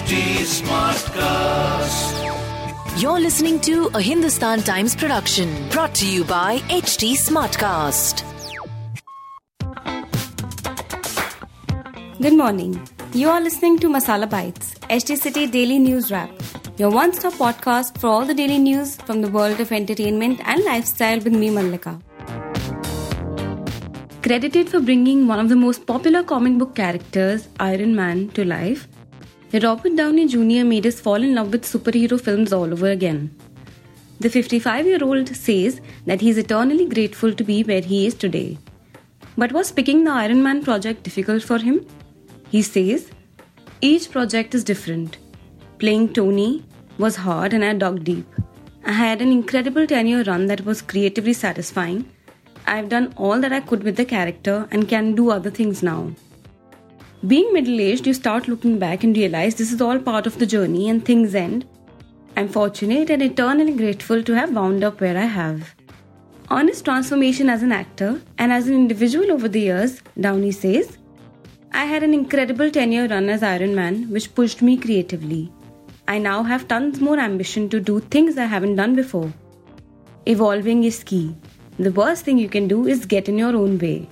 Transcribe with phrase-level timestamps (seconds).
[0.00, 0.18] HT
[0.50, 2.12] Smartcast.
[3.02, 8.22] You're listening to a Hindustan Times production brought to you by HT Smartcast.
[12.18, 12.80] Good morning.
[13.12, 16.30] You are listening to Masala Bites, HT City Daily News Wrap,
[16.78, 20.64] your one stop podcast for all the daily news from the world of entertainment and
[20.64, 22.00] lifestyle with me, Mallika.
[24.22, 28.88] Credited for bringing one of the most popular comic book characters, Iron Man, to life,
[29.52, 30.64] Robert Downey Jr.
[30.64, 33.34] made us fall in love with superhero films all over again.
[34.20, 38.14] The 55 year old says that he is eternally grateful to be where he is
[38.14, 38.58] today.
[39.36, 41.84] But was picking the Iron Man project difficult for him?
[42.50, 43.10] He says,
[43.80, 45.18] Each project is different.
[45.78, 46.64] Playing Tony
[46.98, 48.26] was hard and I dug deep.
[48.84, 52.04] I had an incredible 10 year run that was creatively satisfying
[52.66, 56.12] I've done all that I could with the character and can do other things now.
[57.26, 60.46] Being middle aged, you start looking back and realize this is all part of the
[60.46, 61.66] journey and things end.
[62.36, 65.74] I'm fortunate and eternally grateful to have wound up where I have.
[66.48, 70.96] On his transformation as an actor and as an individual over the years, Downey says,
[71.72, 75.52] I had an incredible 10 year run as Iron Man, which pushed me creatively.
[76.08, 79.32] I now have tons more ambition to do things I haven't done before.
[80.26, 81.34] Evolving is key
[81.80, 84.06] the worst thing you can do is get in your own way.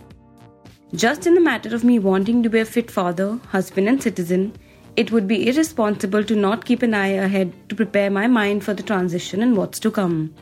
[0.95, 4.55] Just in the matter of me wanting to be a fit father, husband, and citizen,
[4.97, 8.73] it would be irresponsible to not keep an eye ahead to prepare my mind for
[8.73, 10.35] the transition and what's to come.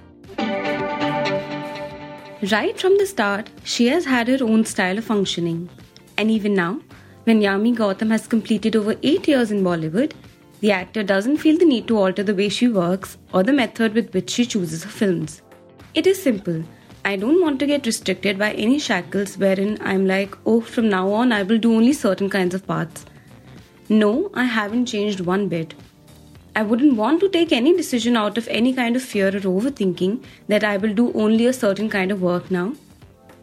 [2.52, 5.68] Right from the start, she has had her own style of functioning.
[6.16, 6.80] And even now,
[7.24, 10.12] when Yami Gautam has completed over 8 years in Bollywood,
[10.60, 13.94] the actor doesn't feel the need to alter the way she works or the method
[13.94, 15.42] with which she chooses her films.
[15.94, 16.62] It is simple
[17.08, 21.12] I don't want to get restricted by any shackles wherein I'm like, oh, from now
[21.12, 23.04] on I will do only certain kinds of paths.
[23.88, 25.74] No, I haven't changed one bit.
[26.56, 30.24] I wouldn't want to take any decision out of any kind of fear or overthinking
[30.48, 32.72] that I will do only a certain kind of work now.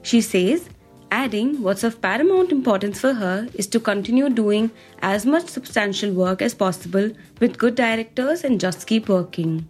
[0.01, 0.67] She says,
[1.09, 6.41] adding what's of paramount importance for her is to continue doing as much substantial work
[6.41, 7.09] as possible
[7.39, 9.69] with good directors and just keep working.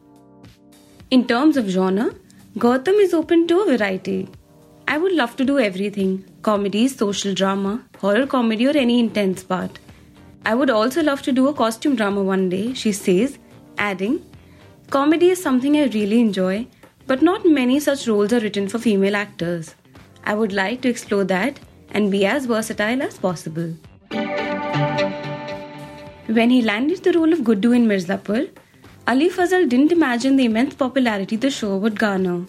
[1.12, 2.16] In terms of genre,
[2.56, 4.30] Gautam is open to a variety.
[4.88, 9.80] I would love to do everything comedy, social drama, horror comedy, or any intense part.
[10.46, 13.40] I would also love to do a costume drama one day, she says,
[13.80, 14.24] adding,
[14.92, 16.68] Comedy is something I really enjoy,
[17.08, 19.74] but not many such roles are written for female actors.
[20.24, 21.60] I would like to explore that
[21.90, 23.74] and be as versatile as possible.
[26.28, 28.52] When he landed the role of Guddu in Mirzapur,
[29.07, 32.45] Ali Fazal didn't imagine the immense popularity the show would garner.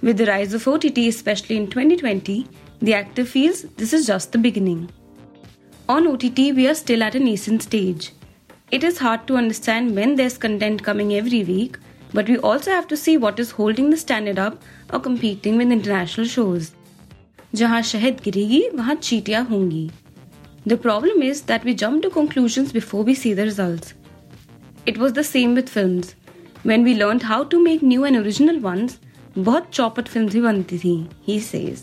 [0.00, 2.46] With the rise of OTT, especially in 2020,
[2.80, 4.88] the actor feels this is just the beginning.
[5.88, 8.12] On OTT, we are still at a nascent stage.
[8.70, 11.78] It is hard to understand when there's content coming every week,
[12.12, 14.62] but we also have to see what is holding the standard up
[14.92, 16.72] or competing with international shows.
[17.54, 19.90] जहां शहद गिरेगी वहां चीटियां होंगी
[20.70, 23.94] The problem is that we jump to conclusions before we see the results.
[24.86, 26.14] It was the same with films.
[26.62, 28.98] When we learned how to make new and original ones,
[29.38, 30.92] बहुत चौपट film ही बनती थी
[31.26, 31.82] he says.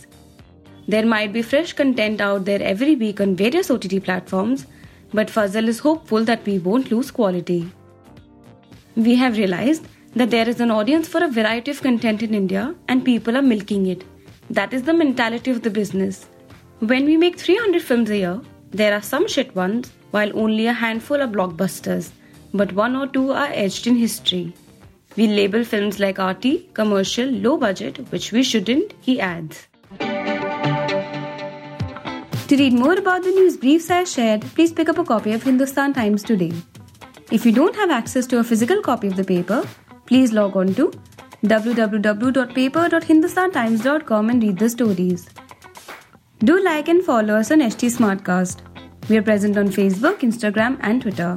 [0.87, 4.65] There might be fresh content out there every week on various OTT platforms,
[5.13, 7.59] but Fazal is hopeful that we won't lose quality.
[8.95, 12.75] We have realized that there is an audience for a variety of content in India
[12.87, 14.03] and people are milking it.
[14.49, 16.25] That is the mentality of the business.
[16.79, 18.41] When we make 300 films a year,
[18.71, 22.11] there are some shit ones, while only a handful are blockbusters
[22.52, 24.52] but one or two are etched in history.
[25.16, 29.66] We label films like arty, commercial, low budget, which we shouldn't, he adds.
[32.48, 35.42] To read more about the news briefs I shared, please pick up a copy of
[35.42, 36.52] Hindustan Times today.
[37.30, 39.64] If you don't have access to a physical copy of the paper,
[40.06, 40.90] please log on to
[41.44, 45.28] www.paper.hindustantimes.com and read the stories.
[46.40, 48.62] Do like and follow us on HT Smartcast.
[49.08, 51.36] We are present on Facebook, Instagram, and Twitter.